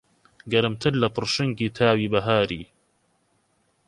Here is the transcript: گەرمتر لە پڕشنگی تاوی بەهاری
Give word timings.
گەرمتر 0.51 0.93
لە 1.01 1.07
پڕشنگی 1.15 1.73
تاوی 1.77 2.11
بەهاری 2.13 2.63